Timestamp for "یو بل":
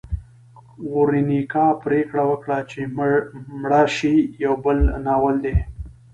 4.43-4.77